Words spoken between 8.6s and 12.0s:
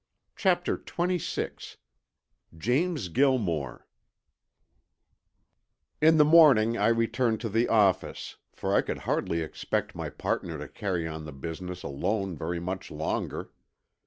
I could hardly expect my partner to carry on the business